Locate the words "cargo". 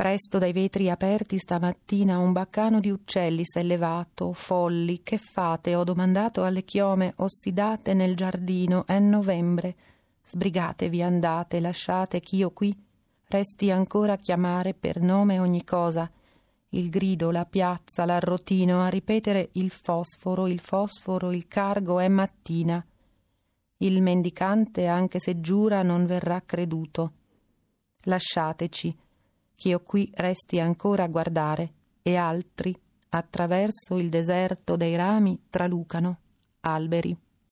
21.46-21.98